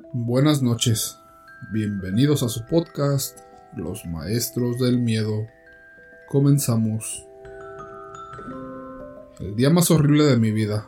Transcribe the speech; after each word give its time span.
Buenas 0.00 0.62
noches, 0.62 1.18
bienvenidos 1.72 2.44
a 2.44 2.48
su 2.48 2.64
podcast, 2.66 3.40
Los 3.76 4.06
Maestros 4.06 4.78
del 4.78 5.00
Miedo. 5.00 5.48
Comenzamos. 6.28 7.26
El 9.40 9.56
día 9.56 9.70
más 9.70 9.90
horrible 9.90 10.22
de 10.22 10.36
mi 10.36 10.52
vida, 10.52 10.86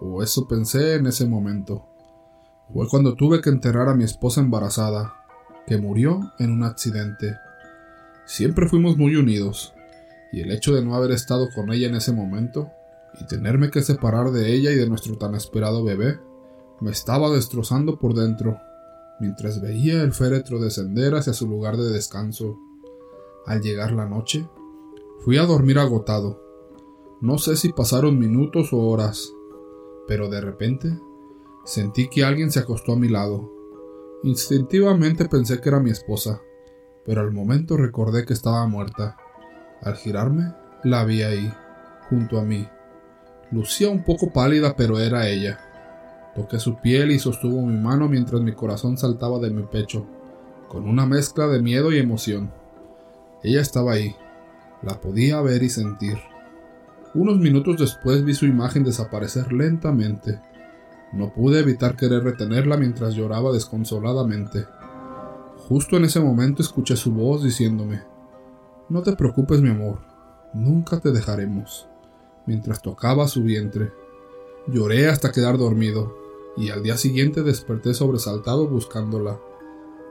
o 0.00 0.22
eso 0.22 0.46
pensé 0.48 0.96
en 0.96 1.06
ese 1.06 1.26
momento, 1.26 1.86
fue 2.74 2.86
cuando 2.88 3.14
tuve 3.14 3.40
que 3.40 3.48
enterrar 3.48 3.88
a 3.88 3.94
mi 3.94 4.04
esposa 4.04 4.42
embarazada, 4.42 5.14
que 5.66 5.78
murió 5.78 6.34
en 6.38 6.52
un 6.52 6.62
accidente. 6.62 7.38
Siempre 8.26 8.68
fuimos 8.68 8.98
muy 8.98 9.16
unidos, 9.16 9.72
y 10.30 10.42
el 10.42 10.50
hecho 10.50 10.74
de 10.74 10.84
no 10.84 10.94
haber 10.94 11.12
estado 11.12 11.48
con 11.54 11.72
ella 11.72 11.88
en 11.88 11.94
ese 11.94 12.12
momento, 12.12 12.70
y 13.18 13.24
tenerme 13.24 13.70
que 13.70 13.80
separar 13.80 14.30
de 14.30 14.52
ella 14.52 14.72
y 14.72 14.76
de 14.76 14.88
nuestro 14.90 15.16
tan 15.16 15.34
esperado 15.34 15.82
bebé, 15.84 16.20
me 16.82 16.90
estaba 16.90 17.30
destrozando 17.30 17.96
por 17.96 18.12
dentro, 18.12 18.58
mientras 19.20 19.60
veía 19.60 20.02
el 20.02 20.12
féretro 20.12 20.58
descender 20.58 21.14
hacia 21.14 21.32
su 21.32 21.46
lugar 21.46 21.76
de 21.76 21.90
descanso. 21.90 22.58
Al 23.46 23.62
llegar 23.62 23.92
la 23.92 24.06
noche, 24.06 24.48
fui 25.20 25.38
a 25.38 25.46
dormir 25.46 25.78
agotado. 25.78 26.42
No 27.20 27.38
sé 27.38 27.54
si 27.54 27.72
pasaron 27.72 28.18
minutos 28.18 28.72
o 28.72 28.78
horas, 28.78 29.32
pero 30.08 30.28
de 30.28 30.40
repente 30.40 30.98
sentí 31.64 32.08
que 32.08 32.24
alguien 32.24 32.50
se 32.50 32.58
acostó 32.58 32.94
a 32.94 32.98
mi 32.98 33.08
lado. 33.08 33.48
Instintivamente 34.24 35.28
pensé 35.28 35.60
que 35.60 35.68
era 35.68 35.78
mi 35.78 35.90
esposa, 35.90 36.40
pero 37.04 37.20
al 37.20 37.30
momento 37.30 37.76
recordé 37.76 38.24
que 38.26 38.32
estaba 38.32 38.66
muerta. 38.66 39.16
Al 39.82 39.94
girarme, 39.94 40.52
la 40.82 41.04
vi 41.04 41.22
ahí, 41.22 41.52
junto 42.08 42.40
a 42.40 42.42
mí. 42.42 42.68
Lucía 43.52 43.88
un 43.88 44.02
poco 44.02 44.32
pálida, 44.32 44.74
pero 44.74 44.98
era 44.98 45.28
ella. 45.28 45.71
Toqué 46.34 46.58
su 46.58 46.76
piel 46.76 47.10
y 47.10 47.18
sostuvo 47.18 47.60
mi 47.66 47.76
mano 47.76 48.08
mientras 48.08 48.40
mi 48.40 48.52
corazón 48.52 48.96
saltaba 48.96 49.38
de 49.38 49.50
mi 49.50 49.64
pecho, 49.64 50.06
con 50.68 50.88
una 50.88 51.04
mezcla 51.04 51.46
de 51.46 51.60
miedo 51.60 51.92
y 51.92 51.98
emoción. 51.98 52.50
Ella 53.42 53.60
estaba 53.60 53.92
ahí. 53.92 54.16
La 54.82 55.00
podía 55.00 55.40
ver 55.42 55.62
y 55.62 55.68
sentir. 55.68 56.18
Unos 57.14 57.38
minutos 57.38 57.76
después 57.78 58.24
vi 58.24 58.34
su 58.34 58.46
imagen 58.46 58.82
desaparecer 58.82 59.52
lentamente. 59.52 60.40
No 61.12 61.32
pude 61.34 61.60
evitar 61.60 61.96
querer 61.96 62.24
retenerla 62.24 62.78
mientras 62.78 63.14
lloraba 63.14 63.52
desconsoladamente. 63.52 64.64
Justo 65.68 65.98
en 65.98 66.04
ese 66.04 66.20
momento 66.20 66.62
escuché 66.62 66.96
su 66.96 67.12
voz 67.12 67.44
diciéndome 67.44 68.02
No 68.88 69.02
te 69.02 69.12
preocupes, 69.14 69.60
mi 69.60 69.68
amor, 69.68 69.98
nunca 70.54 71.00
te 71.00 71.12
dejaremos, 71.12 71.86
mientras 72.46 72.80
tocaba 72.80 73.28
su 73.28 73.42
vientre. 73.42 73.92
Lloré 74.66 75.08
hasta 75.08 75.32
quedar 75.32 75.58
dormido, 75.58 76.21
y 76.56 76.70
al 76.70 76.82
día 76.82 76.96
siguiente 76.96 77.42
desperté 77.42 77.94
sobresaltado 77.94 78.68
buscándola. 78.68 79.40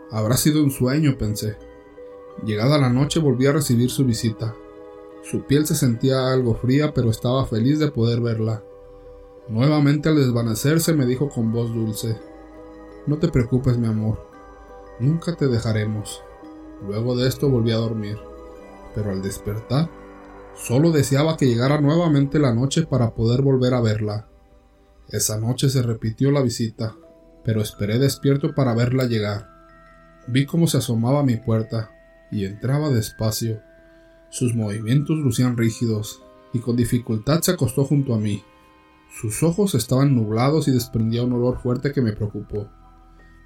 Habrá 0.09 0.37
sido 0.37 0.63
un 0.63 0.71
sueño, 0.71 1.17
pensé. 1.17 1.57
Llegada 2.45 2.77
la 2.77 2.89
noche 2.89 3.19
volví 3.19 3.45
a 3.45 3.53
recibir 3.53 3.89
su 3.89 4.05
visita. 4.05 4.55
Su 5.23 5.43
piel 5.43 5.65
se 5.65 5.75
sentía 5.75 6.31
algo 6.31 6.55
fría, 6.55 6.93
pero 6.93 7.09
estaba 7.09 7.45
feliz 7.45 7.79
de 7.79 7.91
poder 7.91 8.21
verla. 8.21 8.63
Nuevamente 9.47 10.09
al 10.09 10.15
desvanecerse 10.15 10.93
me 10.93 11.05
dijo 11.05 11.29
con 11.29 11.51
voz 11.51 11.73
dulce 11.73 12.17
No 13.05 13.17
te 13.17 13.27
preocupes, 13.27 13.77
mi 13.77 13.87
amor. 13.87 14.25
Nunca 14.99 15.35
te 15.35 15.47
dejaremos. 15.47 16.23
Luego 16.87 17.15
de 17.15 17.27
esto 17.27 17.49
volví 17.49 17.71
a 17.71 17.77
dormir. 17.77 18.17
Pero 18.95 19.11
al 19.11 19.21
despertar, 19.21 19.89
solo 20.55 20.91
deseaba 20.91 21.37
que 21.37 21.45
llegara 21.45 21.79
nuevamente 21.79 22.39
la 22.39 22.53
noche 22.53 22.85
para 22.85 23.13
poder 23.13 23.41
volver 23.41 23.73
a 23.73 23.81
verla. 23.81 24.30
Esa 25.11 25.37
noche 25.37 25.69
se 25.69 25.81
repitió 25.81 26.31
la 26.31 26.41
visita, 26.41 26.95
pero 27.43 27.61
esperé 27.61 27.99
despierto 27.99 28.55
para 28.55 28.73
verla 28.73 29.05
llegar. 29.05 29.49
Vi 30.27 30.45
cómo 30.45 30.67
se 30.67 30.77
asomaba 30.77 31.19
a 31.19 31.23
mi 31.23 31.35
puerta 31.35 31.91
y 32.31 32.45
entraba 32.45 32.89
despacio. 32.89 33.61
Sus 34.29 34.55
movimientos 34.55 35.17
lucían 35.17 35.57
rígidos 35.57 36.21
y 36.53 36.59
con 36.59 36.77
dificultad 36.77 37.41
se 37.41 37.51
acostó 37.51 37.83
junto 37.83 38.13
a 38.13 38.19
mí. 38.19 38.43
Sus 39.19 39.43
ojos 39.43 39.75
estaban 39.75 40.15
nublados 40.15 40.69
y 40.69 40.71
desprendía 40.71 41.23
un 41.23 41.33
olor 41.33 41.59
fuerte 41.59 41.91
que 41.91 42.01
me 42.01 42.13
preocupó. 42.13 42.69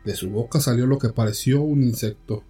De 0.06 0.16
su 0.16 0.30
boca 0.30 0.60
salió 0.60 0.86
lo 0.86 1.00
que 1.00 1.10
pareció 1.10 1.62
un 1.62 1.82
insecto. 1.82 2.44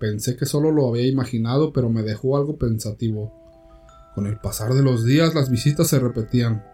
Pensé 0.00 0.36
que 0.36 0.46
solo 0.46 0.72
lo 0.72 0.88
había 0.88 1.06
imaginado, 1.06 1.72
pero 1.72 1.88
me 1.90 2.02
dejó 2.02 2.36
algo 2.36 2.56
pensativo. 2.56 3.32
Con 4.16 4.26
el 4.26 4.38
pasar 4.38 4.74
de 4.74 4.82
los 4.82 5.04
días 5.04 5.32
las 5.36 5.48
visitas 5.48 5.86
se 5.86 6.00
repetían, 6.00 6.64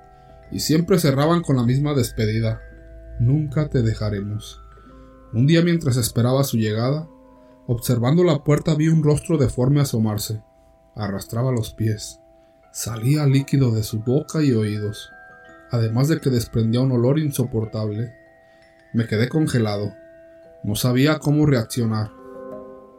y 0.50 0.60
siempre 0.60 0.98
cerraban 0.98 1.42
con 1.42 1.56
la 1.56 1.64
misma 1.64 1.94
despedida. 1.94 2.60
Nunca 3.18 3.68
te 3.68 3.82
dejaremos. 3.82 4.62
Un 5.32 5.46
día 5.46 5.62
mientras 5.62 5.96
esperaba 5.96 6.44
su 6.44 6.56
llegada, 6.56 7.08
observando 7.66 8.24
la 8.24 8.44
puerta 8.44 8.74
vi 8.74 8.88
un 8.88 9.02
rostro 9.02 9.36
deforme 9.36 9.80
asomarse. 9.80 10.42
Arrastraba 10.94 11.52
los 11.52 11.74
pies. 11.74 12.20
Salía 12.72 13.26
líquido 13.26 13.70
de 13.72 13.82
su 13.82 14.00
boca 14.00 14.42
y 14.42 14.52
oídos, 14.52 15.10
además 15.70 16.08
de 16.08 16.20
que 16.20 16.30
desprendía 16.30 16.80
un 16.80 16.92
olor 16.92 17.18
insoportable. 17.18 18.14
Me 18.94 19.06
quedé 19.06 19.28
congelado. 19.28 19.92
No 20.64 20.76
sabía 20.76 21.18
cómo 21.18 21.44
reaccionar. 21.44 22.10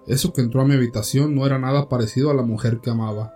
Eso 0.08 0.34
que 0.34 0.42
entró 0.42 0.62
a 0.62 0.66
mi 0.66 0.76
habitación 0.76 1.36
no 1.36 1.46
era 1.46 1.60
nada 1.60 1.90
parecido 1.90 2.30
a 2.30 2.34
la 2.34 2.44
mujer 2.44 2.80
que 2.82 2.90
amaba. 2.90 3.34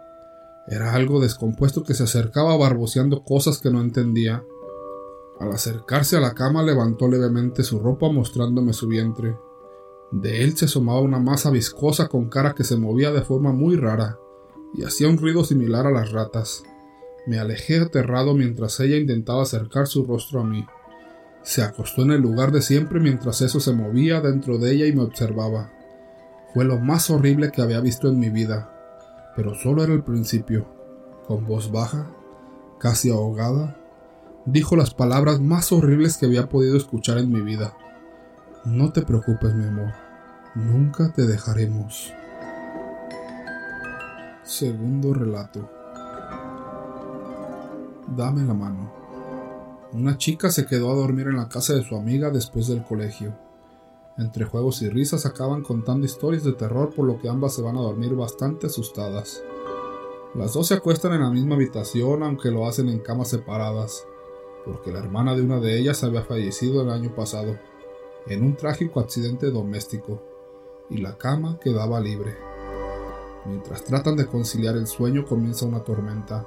Era 0.68 0.94
algo 0.94 1.20
descompuesto 1.20 1.84
que 1.84 1.94
se 1.94 2.04
acercaba 2.04 2.56
barboceando 2.56 3.24
cosas 3.24 3.58
que 3.58 3.70
no 3.70 3.82
entendía. 3.82 4.46
Al 5.40 5.52
acercarse 5.52 6.16
a 6.16 6.22
la 6.22 6.34
cama 6.34 6.64
levantó 6.64 7.08
levemente 7.10 7.64
su 7.64 7.80
ropa 7.80 8.10
mostrándome 8.10 8.72
su 8.72 8.88
vientre. 8.88 9.38
De 10.12 10.44
él 10.44 10.56
se 10.56 10.66
asomaba 10.66 11.02
una 11.02 11.20
masa 11.20 11.50
viscosa 11.50 12.08
con 12.08 12.30
cara 12.30 12.54
que 12.54 12.64
se 12.64 12.78
movía 12.78 13.12
de 13.12 13.24
forma 13.24 13.52
muy 13.52 13.76
rara 13.76 14.20
y 14.74 14.84
hacía 14.84 15.10
un 15.10 15.18
ruido 15.18 15.44
similar 15.44 15.86
a 15.86 15.92
las 15.92 16.12
ratas. 16.12 16.64
Me 17.28 17.40
alejé 17.40 17.80
aterrado 17.80 18.34
mientras 18.34 18.80
ella 18.80 18.98
intentaba 18.98 19.44
acercar 19.44 19.88
su 19.88 20.06
rostro 20.06 20.42
a 20.42 20.44
mí. 20.46 20.66
Se 21.42 21.62
acostó 21.62 22.04
en 22.04 22.12
el 22.12 22.22
lugar 22.22 22.54
de 22.54 22.62
siempre 22.62 23.02
mientras 23.02 23.42
eso 23.42 23.60
se 23.60 23.74
movía 23.74 24.22
dentro 24.22 24.58
de 24.58 24.72
ella 24.72 24.86
y 24.86 24.94
me 24.94 25.04
observaba. 25.04 25.74
Fue 26.54 26.64
lo 26.64 26.80
más 26.80 27.10
horrible 27.10 27.52
que 27.52 27.62
había 27.62 27.82
visto 27.82 28.08
en 28.08 28.20
mi 28.20 28.30
vida 28.30 28.73
pero 29.36 29.56
solo 29.56 29.84
era 29.84 29.94
el 29.94 30.04
principio. 30.04 30.66
Con 31.28 31.46
voz 31.46 31.72
baja, 31.72 32.08
casi 32.80 33.10
ahogada, 33.10 33.78
dijo 34.46 34.76
las 34.76 34.94
palabras 34.94 35.40
más 35.40 35.72
horribles 35.72 36.18
que 36.18 36.26
había 36.26 36.50
podido 36.50 36.78
escuchar 36.78 37.18
en 37.18 37.32
mi 37.32 37.42
vida. 37.42 37.76
No 38.66 38.92
te 38.92 39.02
preocupes, 39.02 39.54
mi 39.56 39.66
amor, 39.66 39.94
nunca 40.56 41.12
te 41.14 41.26
dejaremos. 41.26 42.14
Segundo 44.44 45.14
relato. 45.14 45.70
Dame 48.16 48.44
la 48.44 48.54
mano. 48.54 48.92
Una 49.94 50.18
chica 50.18 50.52
se 50.52 50.66
quedó 50.66 50.92
a 50.92 50.96
dormir 50.96 51.28
en 51.28 51.38
la 51.38 51.48
casa 51.48 51.74
de 51.74 51.84
su 51.84 51.96
amiga 51.96 52.30
después 52.30 52.68
del 52.68 52.84
colegio. 52.84 53.34
Entre 54.18 54.46
juegos 54.46 54.82
y 54.84 54.90
risas 54.90 55.26
acaban 55.26 55.64
contando 55.64 56.06
historias 56.06 56.44
de 56.44 56.54
terror 56.54 56.94
por 56.94 57.06
lo 57.06 57.18
que 57.20 57.30
ambas 57.30 57.56
se 57.56 57.64
van 57.64 57.78
a 57.78 57.82
dormir 57.82 58.14
bastante 58.14 58.68
asustadas. 58.68 59.44
Las 60.36 60.54
dos 60.54 60.68
se 60.68 60.76
acuestan 60.76 61.14
en 61.14 61.22
la 61.22 61.32
misma 61.32 61.56
habitación 61.56 62.22
aunque 62.22 62.52
lo 62.52 62.68
hacen 62.68 62.90
en 62.90 63.00
camas 63.00 63.30
separadas, 63.30 64.06
porque 64.66 64.92
la 64.92 65.00
hermana 65.00 65.36
de 65.36 65.42
una 65.42 65.60
de 65.60 65.80
ellas 65.80 66.04
había 66.04 66.22
fallecido 66.22 66.84
el 66.84 66.92
año 66.92 67.16
pasado, 67.16 67.58
en 68.28 68.44
un 68.44 68.56
trágico 68.56 69.00
accidente 69.00 69.50
doméstico, 69.50 70.22
y 70.92 70.98
la 70.98 71.18
cama 71.18 71.58
quedaba 71.60 72.00
libre. 72.00 72.36
Mientras 73.46 73.84
tratan 73.84 74.16
de 74.16 74.28
conciliar 74.28 74.78
el 74.78 74.86
sueño 74.86 75.26
comienza 75.26 75.66
una 75.66 75.84
tormenta, 75.84 76.46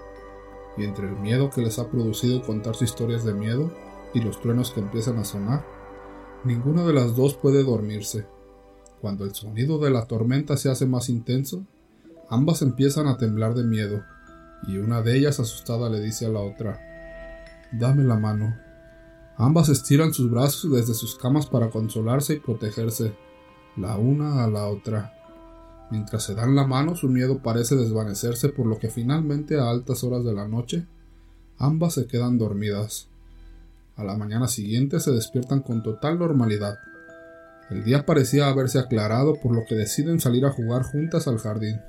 y 0.77 0.85
entre 0.85 1.09
el 1.09 1.17
miedo 1.17 1.51
que 1.51 1.63
les 1.63 1.81
ha 1.81 1.89
producido 1.89 2.43
contarse 2.43 2.85
historias 2.85 3.25
de 3.25 3.35
miedo 3.35 3.71
y 4.15 4.21
los 4.21 4.41
truenos 4.41 4.71
que 4.71 4.81
empiezan 4.81 5.19
a 5.19 5.25
sonar, 5.25 5.76
Ninguna 6.47 6.85
de 6.85 6.93
las 6.93 7.17
dos 7.17 7.35
puede 7.35 7.65
dormirse. 7.65 8.25
Cuando 9.01 9.25
el 9.25 9.35
sonido 9.35 9.81
de 9.81 9.91
la 9.91 10.07
tormenta 10.07 10.57
se 10.57 10.71
hace 10.71 10.87
más 10.87 11.09
intenso, 11.09 11.67
ambas 12.31 12.63
empiezan 12.63 13.09
a 13.09 13.19
temblar 13.19 13.55
de 13.55 13.65
miedo, 13.65 14.05
y 14.69 14.77
una 14.77 15.03
de 15.03 15.19
ellas 15.19 15.41
asustada 15.41 15.91
le 15.91 16.01
dice 16.01 16.25
a 16.25 16.29
la 16.29 16.39
otra, 16.39 16.79
Dame 17.73 18.05
la 18.05 18.17
mano. 18.17 18.57
Ambas 19.37 19.71
estiran 19.71 20.15
sus 20.15 20.31
brazos 20.31 20.71
desde 20.71 20.95
sus 20.95 21.17
camas 21.17 21.47
para 21.47 21.71
consolarse 21.71 22.35
y 22.35 22.39
protegerse, 22.39 23.13
la 23.77 23.97
una 23.97 24.45
a 24.45 24.47
la 24.47 24.69
otra. 24.69 25.15
Mientras 25.91 26.23
se 26.23 26.37
dan 26.37 26.55
la 26.55 26.65
mano, 26.65 26.95
su 26.95 27.09
miedo 27.09 27.43
parece 27.43 27.75
desvanecerse 27.75 28.51
por 28.51 28.67
lo 28.67 28.79
que 28.79 28.89
finalmente 28.89 29.59
a 29.59 29.69
altas 29.69 30.05
horas 30.05 30.23
de 30.23 30.33
la 30.33 30.47
noche, 30.47 30.87
ambas 31.59 31.95
se 31.95 32.07
quedan 32.07 32.39
dormidas. 32.39 33.09
A 33.97 34.05
la 34.05 34.15
mañana 34.15 34.47
siguiente 34.47 35.01
se 35.01 35.11
despiertan 35.11 35.61
con 35.61 35.83
total 35.83 36.19
normalidad. 36.19 36.79
El 37.71 37.83
día 37.83 38.05
parecía 38.05 38.49
haberse 38.49 38.79
aclarado 38.79 39.41
por 39.41 39.55
lo 39.55 39.65
que 39.67 39.75
deciden 39.75 40.21
salir 40.21 40.45
a 40.45 40.53
jugar 40.53 40.83
juntas 40.83 41.27
al 41.27 41.39
jardín. 41.39 41.81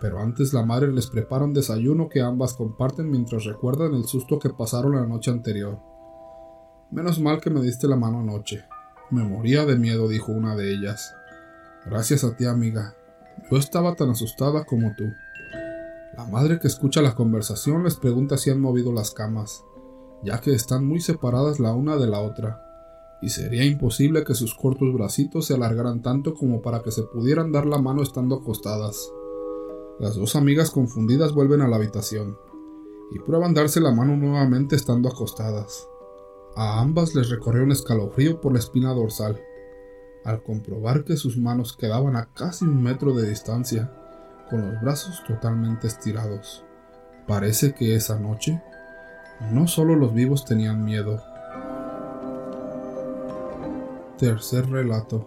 Pero 0.00 0.18
antes 0.18 0.52
la 0.52 0.66
madre 0.66 0.92
les 0.92 1.06
prepara 1.06 1.44
un 1.44 1.54
desayuno 1.54 2.08
que 2.08 2.20
ambas 2.20 2.54
comparten 2.54 3.08
mientras 3.08 3.44
recuerdan 3.44 3.94
el 3.94 4.04
susto 4.04 4.40
que 4.40 4.50
pasaron 4.50 4.96
la 4.96 5.06
noche 5.06 5.30
anterior. 5.30 5.78
Menos 6.90 7.20
mal 7.20 7.40
que 7.40 7.50
me 7.50 7.62
diste 7.62 7.86
la 7.86 7.96
mano 7.96 8.18
anoche, 8.18 8.64
Me 9.10 9.22
moría 9.22 9.64
de 9.64 9.76
miedo, 9.76 10.08
dijo 10.08 10.32
una 10.32 10.56
de 10.56 10.72
ellas. 10.72 11.14
Gracias 11.86 12.24
a 12.24 12.36
ti, 12.36 12.46
amiga. 12.46 12.96
Yo 13.48 13.58
estaba 13.58 13.94
tan 13.94 14.10
asustada 14.10 14.64
como 14.64 14.94
tú. 14.96 15.04
La 16.16 16.24
madre 16.24 16.58
que 16.58 16.66
escucha 16.66 17.00
la 17.00 17.14
conversación 17.14 17.84
les 17.84 17.96
pregunta 17.96 18.36
si 18.38 18.50
han 18.50 18.60
movido 18.60 18.92
las 18.92 19.12
camas, 19.12 19.62
ya 20.22 20.40
que 20.40 20.52
están 20.52 20.86
muy 20.86 21.00
separadas 21.00 21.60
la 21.60 21.72
una 21.74 21.96
de 21.96 22.06
la 22.06 22.20
otra, 22.20 22.62
y 23.20 23.30
sería 23.30 23.64
imposible 23.64 24.24
que 24.24 24.34
sus 24.34 24.54
cortos 24.54 24.92
bracitos 24.92 25.46
se 25.46 25.54
alargaran 25.54 26.02
tanto 26.02 26.34
como 26.34 26.60
para 26.60 26.82
que 26.82 26.90
se 26.90 27.02
pudieran 27.02 27.52
dar 27.52 27.66
la 27.66 27.78
mano 27.78 28.02
estando 28.02 28.36
acostadas. 28.36 29.12
Las 30.00 30.16
dos 30.16 30.34
amigas 30.34 30.70
confundidas 30.70 31.32
vuelven 31.32 31.60
a 31.60 31.68
la 31.68 31.76
habitación 31.76 32.36
y 33.12 33.18
prueban 33.20 33.54
darse 33.54 33.80
la 33.80 33.92
mano 33.92 34.16
nuevamente 34.16 34.74
estando 34.74 35.08
acostadas. 35.08 35.88
A 36.56 36.80
ambas 36.80 37.14
les 37.14 37.30
recorrió 37.30 37.62
un 37.62 37.72
escalofrío 37.72 38.40
por 38.40 38.52
la 38.52 38.58
espina 38.58 38.92
dorsal 38.92 39.40
al 40.24 40.42
comprobar 40.42 41.04
que 41.04 41.16
sus 41.16 41.36
manos 41.36 41.76
quedaban 41.76 42.16
a 42.16 42.26
casi 42.32 42.64
un 42.64 42.82
metro 42.82 43.12
de 43.12 43.28
distancia, 43.28 43.92
con 44.48 44.62
los 44.62 44.80
brazos 44.80 45.22
totalmente 45.26 45.86
estirados. 45.86 46.64
Parece 47.26 47.74
que 47.74 47.94
esa 47.94 48.18
noche 48.18 48.62
no 49.50 49.66
solo 49.66 49.96
los 49.96 50.14
vivos 50.14 50.44
tenían 50.44 50.84
miedo. 50.84 51.22
Tercer 54.18 54.70
relato. 54.70 55.26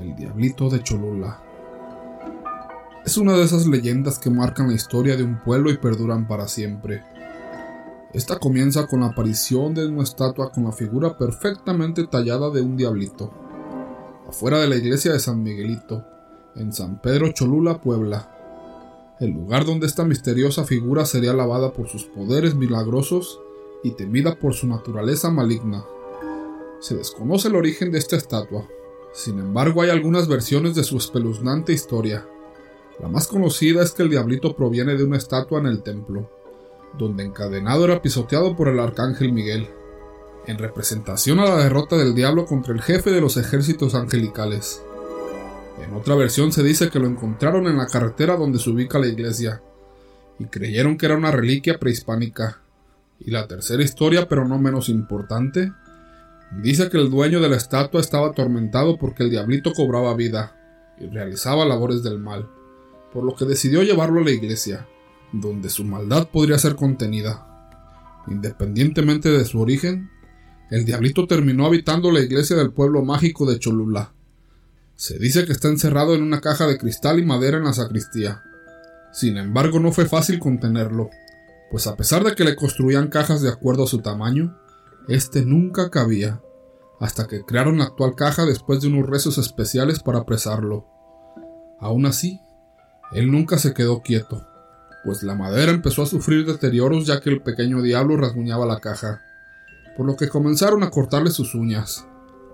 El 0.00 0.14
Diablito 0.14 0.68
de 0.68 0.82
Cholula. 0.82 1.40
Es 3.04 3.16
una 3.16 3.34
de 3.34 3.44
esas 3.44 3.66
leyendas 3.66 4.18
que 4.18 4.30
marcan 4.30 4.68
la 4.68 4.74
historia 4.74 5.16
de 5.16 5.22
un 5.22 5.40
pueblo 5.42 5.70
y 5.70 5.78
perduran 5.78 6.26
para 6.26 6.48
siempre. 6.48 7.02
Esta 8.12 8.38
comienza 8.38 8.86
con 8.86 9.00
la 9.00 9.06
aparición 9.06 9.74
de 9.74 9.86
una 9.86 10.02
estatua 10.02 10.50
con 10.50 10.64
la 10.64 10.72
figura 10.72 11.16
perfectamente 11.16 12.06
tallada 12.06 12.50
de 12.50 12.62
un 12.62 12.76
diablito, 12.76 13.32
afuera 14.28 14.58
de 14.58 14.68
la 14.68 14.76
iglesia 14.76 15.12
de 15.12 15.20
San 15.20 15.42
Miguelito, 15.42 16.04
en 16.54 16.72
San 16.72 17.00
Pedro 17.00 17.30
Cholula, 17.32 17.80
Puebla, 17.80 18.35
el 19.18 19.30
lugar 19.30 19.64
donde 19.64 19.86
esta 19.86 20.04
misteriosa 20.04 20.64
figura 20.64 21.06
sería 21.06 21.30
alabada 21.30 21.72
por 21.72 21.88
sus 21.88 22.04
poderes 22.04 22.54
milagrosos 22.54 23.40
y 23.82 23.92
temida 23.92 24.38
por 24.38 24.54
su 24.54 24.66
naturaleza 24.66 25.30
maligna. 25.30 25.84
Se 26.80 26.94
desconoce 26.94 27.48
el 27.48 27.56
origen 27.56 27.90
de 27.90 27.98
esta 27.98 28.16
estatua, 28.16 28.68
sin 29.14 29.38
embargo 29.38 29.80
hay 29.80 29.88
algunas 29.88 30.28
versiones 30.28 30.74
de 30.74 30.84
su 30.84 30.98
espeluznante 30.98 31.72
historia. 31.72 32.28
La 33.00 33.08
más 33.08 33.26
conocida 33.26 33.82
es 33.82 33.92
que 33.92 34.02
el 34.02 34.10
diablito 34.10 34.54
proviene 34.54 34.96
de 34.96 35.04
una 35.04 35.16
estatua 35.16 35.60
en 35.60 35.66
el 35.66 35.82
templo, 35.82 36.30
donde 36.98 37.24
encadenado 37.24 37.84
era 37.86 38.02
pisoteado 38.02 38.54
por 38.54 38.68
el 38.68 38.78
arcángel 38.78 39.32
Miguel, 39.32 39.68
en 40.46 40.58
representación 40.58 41.40
a 41.40 41.44
la 41.44 41.56
derrota 41.56 41.96
del 41.96 42.14
diablo 42.14 42.44
contra 42.44 42.74
el 42.74 42.82
jefe 42.82 43.10
de 43.10 43.20
los 43.20 43.38
ejércitos 43.38 43.94
angelicales. 43.94 44.82
En 45.82 45.94
otra 45.94 46.14
versión 46.14 46.52
se 46.52 46.62
dice 46.62 46.88
que 46.88 46.98
lo 46.98 47.06
encontraron 47.06 47.66
en 47.66 47.76
la 47.76 47.86
carretera 47.86 48.36
donde 48.36 48.58
se 48.58 48.70
ubica 48.70 48.98
la 48.98 49.06
iglesia, 49.06 49.62
y 50.38 50.46
creyeron 50.46 50.96
que 50.96 51.06
era 51.06 51.16
una 51.16 51.30
reliquia 51.30 51.78
prehispánica. 51.78 52.60
Y 53.20 53.30
la 53.30 53.46
tercera 53.46 53.82
historia, 53.82 54.28
pero 54.28 54.46
no 54.46 54.58
menos 54.58 54.88
importante, 54.88 55.72
dice 56.62 56.90
que 56.90 56.98
el 56.98 57.10
dueño 57.10 57.40
de 57.40 57.48
la 57.48 57.56
estatua 57.56 58.00
estaba 58.00 58.28
atormentado 58.28 58.98
porque 58.98 59.22
el 59.22 59.30
diablito 59.30 59.72
cobraba 59.72 60.14
vida 60.14 60.56
y 60.98 61.06
realizaba 61.06 61.64
labores 61.64 62.02
del 62.02 62.18
mal, 62.18 62.48
por 63.12 63.24
lo 63.24 63.34
que 63.34 63.44
decidió 63.44 63.82
llevarlo 63.82 64.20
a 64.20 64.24
la 64.24 64.30
iglesia 64.30 64.86
donde 65.32 65.70
su 65.70 65.84
maldad 65.84 66.28
podría 66.28 66.58
ser 66.58 66.76
contenida. 66.76 67.46
Independientemente 68.28 69.30
de 69.30 69.44
su 69.44 69.60
origen, 69.60 70.10
el 70.70 70.84
diablito 70.84 71.26
terminó 71.26 71.66
habitando 71.66 72.10
la 72.10 72.20
iglesia 72.20 72.56
del 72.56 72.72
pueblo 72.72 73.04
mágico 73.04 73.46
de 73.46 73.58
Cholula. 73.58 74.12
Se 74.96 75.18
dice 75.18 75.44
que 75.44 75.52
está 75.52 75.68
encerrado 75.68 76.14
en 76.14 76.22
una 76.22 76.40
caja 76.40 76.66
de 76.66 76.78
cristal 76.78 77.18
y 77.18 77.24
madera 77.24 77.58
en 77.58 77.64
la 77.64 77.72
sacristía. 77.72 78.42
Sin 79.12 79.36
embargo, 79.36 79.78
no 79.78 79.92
fue 79.92 80.06
fácil 80.06 80.38
contenerlo, 80.38 81.10
pues 81.70 81.86
a 81.86 81.96
pesar 81.96 82.24
de 82.24 82.34
que 82.34 82.44
le 82.44 82.56
construían 82.56 83.08
cajas 83.08 83.42
de 83.42 83.50
acuerdo 83.50 83.84
a 83.84 83.88
su 83.88 83.98
tamaño, 84.00 84.58
este 85.08 85.44
nunca 85.44 85.90
cabía, 85.90 86.40
hasta 87.00 87.26
que 87.26 87.44
crearon 87.44 87.78
la 87.78 87.84
actual 87.84 88.14
caja 88.14 88.44
después 88.44 88.80
de 88.80 88.88
unos 88.88 89.08
rezos 89.08 89.38
especiales 89.38 90.00
para 90.00 90.20
apresarlo. 90.20 90.86
Aún 91.78 92.06
así, 92.06 92.40
él 93.12 93.30
nunca 93.30 93.58
se 93.58 93.74
quedó 93.74 94.02
quieto 94.02 94.46
pues 95.06 95.22
la 95.22 95.36
madera 95.36 95.70
empezó 95.70 96.02
a 96.02 96.06
sufrir 96.06 96.44
deterioros 96.44 97.06
ya 97.06 97.20
que 97.20 97.30
el 97.30 97.40
pequeño 97.40 97.80
diablo 97.80 98.16
rasguñaba 98.16 98.66
la 98.66 98.80
caja, 98.80 99.22
por 99.96 100.04
lo 100.04 100.16
que 100.16 100.28
comenzaron 100.28 100.82
a 100.82 100.90
cortarle 100.90 101.30
sus 101.30 101.54
uñas. 101.54 102.04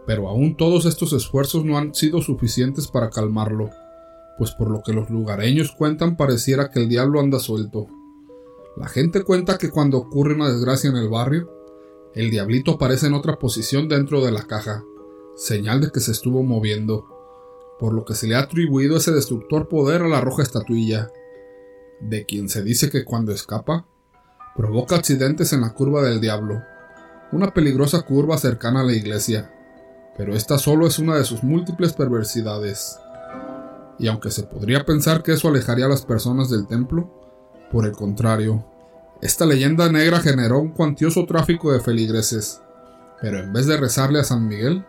Pero 0.07 0.29
aún 0.29 0.57
todos 0.57 0.85
estos 0.85 1.13
esfuerzos 1.13 1.65
no 1.65 1.79
han 1.79 1.95
sido 1.95 2.21
suficientes 2.21 2.89
para 2.89 3.11
calmarlo, 3.11 3.71
pues 4.39 4.51
por 4.53 4.71
lo 4.71 4.83
que 4.83 4.93
los 4.93 5.11
lugareños 5.11 5.73
cuentan 5.73 6.17
pareciera 6.17 6.71
que 6.71 6.81
el 6.81 6.89
diablo 6.89 7.21
anda 7.21 7.39
suelto. 7.39 7.87
La 8.77 8.89
gente 8.89 9.23
cuenta 9.23 9.59
que 9.59 9.71
cuando 9.71 9.99
ocurre 9.99 10.35
una 10.35 10.51
desgracia 10.51 10.91
en 10.91 10.97
el 10.97 11.09
barrio, 11.09 11.51
el 12.15 12.31
diablito 12.31 12.73
aparece 12.73 13.07
en 13.07 13.15
otra 13.15 13.39
posición 13.39 13.89
dentro 13.89 14.25
de 14.25 14.33
la 14.33 14.47
caja, 14.47 14.85
señal 15.37 15.81
de 15.81 15.91
que 15.91 16.01
se 16.01 16.13
estuvo 16.13 16.43
moviendo, 16.43 17.07
por 17.79 17.95
lo 17.95 18.05
que 18.05 18.15
se 18.15 18.27
le 18.27 18.35
ha 18.35 18.41
atribuido 18.41 18.97
ese 18.97 19.13
destructor 19.13 19.69
poder 19.69 20.03
a 20.03 20.09
la 20.09 20.21
roja 20.21 20.43
estatuilla, 20.43 21.11
de 22.01 22.25
quien 22.25 22.49
se 22.49 22.63
dice 22.63 22.91
que 22.91 23.05
cuando 23.05 23.33
escapa, 23.33 23.87
provoca 24.57 24.97
accidentes 24.97 25.53
en 25.53 25.63
la 25.63 25.73
curva 25.73 26.03
del 26.03 26.21
diablo, 26.21 26.63
una 27.33 27.55
peligrosa 27.55 28.03
curva 28.03 28.37
cercana 28.37 28.81
a 28.81 28.85
la 28.85 28.93
iglesia, 28.93 29.53
pero 30.17 30.35
esta 30.35 30.59
solo 30.59 30.87
es 30.87 30.99
una 30.99 31.17
de 31.17 31.25
sus 31.25 31.43
múltiples 31.43 31.93
perversidades. 31.93 32.99
Y 33.99 34.09
aunque 34.09 34.31
se 34.31 34.43
podría 34.43 34.85
pensar 34.85 35.23
que 35.23 35.33
eso 35.33 35.49
alejaría 35.49 35.87
a 35.87 35.91
las 35.91 36.03
personas 36.03 36.51
del 36.51 36.67
templo, 36.67 37.11
por 37.71 37.87
el 37.87 37.93
contrario, 37.93 38.65
esta 39.21 39.47
leyenda 39.47 39.91
negra 39.91 40.21
generó 40.21 40.59
un 40.59 40.71
cuantioso 40.71 41.27
tráfico 41.27 41.73
de 41.73 41.81
feligreses, 41.81 42.61
pero 43.21 43.39
en 43.39 43.53
vez 43.53 43.67
de 43.67 43.77
rezarle 43.77 44.19
a 44.21 44.25
San 44.25 44.47
Miguel, 44.49 44.85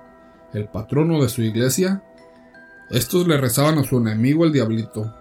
el 0.54 0.68
patrono 0.68 1.22
de 1.22 1.30
su 1.30 1.42
iglesia, 1.42 2.04
estos 2.90 3.28
le 3.28 3.38
rezaban 3.38 3.78
a 3.78 3.84
su 3.84 3.98
enemigo 3.98 4.44
el 4.46 4.52
diablito, 4.52 5.14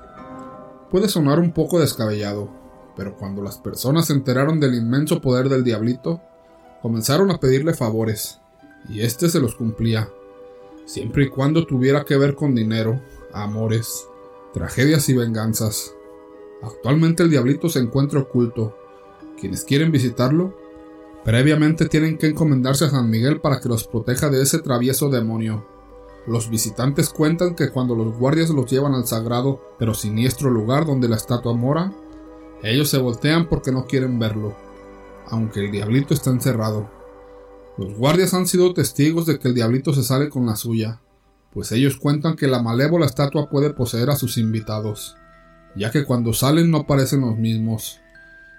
Puede 0.93 1.09
sonar 1.09 1.39
un 1.41 1.53
poco 1.53 1.81
descabellado, 1.81 2.51
pero 2.97 3.17
cuando 3.17 3.41
las 3.41 3.57
personas 3.57 4.09
se 4.09 4.13
enteraron 4.13 4.61
del 4.61 4.75
inmenso 4.75 5.23
poder 5.23 5.49
del 5.49 5.65
diablito, 5.65 6.21
comenzaron 6.83 7.31
a 7.31 7.41
pedirle 7.41 7.73
favores, 7.73 8.42
y 8.89 9.01
éste 9.03 9.29
se 9.29 9.41
los 9.41 9.55
cumplía, 9.55 10.11
siempre 10.85 11.25
y 11.25 11.29
cuando 11.29 11.67
tuviera 11.67 12.05
que 12.05 12.17
ver 12.17 12.35
con 12.35 12.55
dinero, 12.55 13.01
amores, 13.33 14.09
tragedias 14.53 15.09
y 15.09 15.15
venganzas. 15.15 15.95
Actualmente 16.63 17.23
el 17.23 17.31
diablito 17.31 17.69
se 17.69 17.81
encuentra 17.81 18.21
oculto. 18.21 18.77
Quienes 19.39 19.65
quieren 19.65 19.91
visitarlo, 19.91 20.57
previamente 21.25 21.89
tienen 21.89 22.19
que 22.19 22.29
encomendarse 22.29 22.85
a 22.85 22.91
San 22.91 23.11
Miguel 23.11 23.41
para 23.41 23.61
que 23.61 23.69
los 23.69 23.87
proteja 23.87 24.31
de 24.31 24.43
ese 24.43 24.61
travieso 24.61 25.09
demonio. 25.09 25.67
Los 26.27 26.49
visitantes 26.51 27.09
cuentan 27.09 27.57
que 27.57 27.71
cuando 27.71 27.97
los 27.97 28.17
guardias 28.17 28.51
los 28.51 28.71
llevan 28.71 28.95
al 28.95 29.07
sagrado 29.07 29.61
pero 29.79 29.93
siniestro 29.93 30.51
lugar 30.51 30.87
donde 30.87 31.09
la 31.09 31.17
estatua 31.17 31.53
mora, 31.55 31.93
ellos 32.63 32.89
se 32.89 32.99
voltean 32.99 33.49
porque 33.49 33.73
no 33.73 33.87
quieren 33.87 34.21
verlo, 34.21 34.55
aunque 35.27 35.61
el 35.65 35.73
diablito 35.73 36.15
está 36.15 36.31
encerrado. 36.31 36.89
Los 37.79 37.95
guardias 37.95 38.35
han 38.35 38.47
sido 38.47 38.75
testigos 38.75 39.27
de 39.27 39.39
que 39.39 39.49
el 39.49 39.55
diablito 39.55 39.95
se 39.95 40.03
sale 40.03 40.29
con 40.29 40.47
la 40.47 40.57
suya, 40.57 41.01
pues 41.53 41.73
ellos 41.73 41.97
cuentan 41.97 42.37
que 42.37 42.47
la 42.47 42.63
malévola 42.63 43.07
estatua 43.07 43.49
puede 43.49 43.71
poseer 43.71 44.11
a 44.11 44.17
sus 44.17 44.39
invitados, 44.39 45.17
ya 45.75 45.91
que 45.91 46.05
cuando 46.05 46.33
salen 46.33 46.71
no 46.71 46.87
parecen 46.87 47.23
los 47.23 47.39
mismos, 47.39 48.01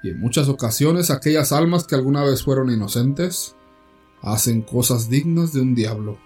y 0.03 0.10
en 0.10 0.20
muchas 0.20 0.50
ocasiones 0.50 1.12
aquellas 1.12 1.51
almas 1.51 1.86
que 1.86 1.96
alguna 1.96 2.24
vez 2.24 2.43
fueron 2.43 2.72
inocentes 2.72 3.55
hacen 4.22 4.62
cosas 4.62 5.10
dignas 5.10 5.53
de 5.53 5.62
un 5.62 5.75
diablo. 5.75 6.17